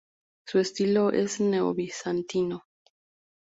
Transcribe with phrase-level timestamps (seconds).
[0.47, 2.63] Su estilo es neobizantino.